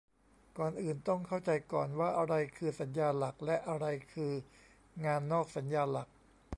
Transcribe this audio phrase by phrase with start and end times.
[0.57, 4.33] ก่อนอื่นต้องเข้าใจก่อนว่าอะไรคือสัญญาหลัก และ อะไรคือ
[5.05, 6.09] งานนอกสัญญาหลัก